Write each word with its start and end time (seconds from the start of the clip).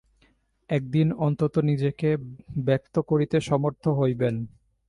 একদিন 0.69 1.07
অনন্ত 1.17 1.55
নিজেকে 1.69 2.09
ব্যক্ত 2.65 2.95
করিতে 3.09 3.37
সমর্থ 3.41 3.83
হইবেন। 3.99 4.35